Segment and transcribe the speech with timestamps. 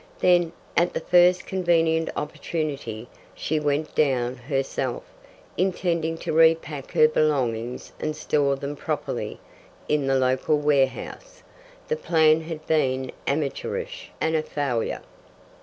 [0.17, 5.03] Then, at the first convenient opportunity, she went down herself,
[5.57, 9.39] intending to repack her belongings and store them properly
[9.87, 11.43] in the local warehouse:
[11.87, 15.01] the plan had been amateurish and a failure.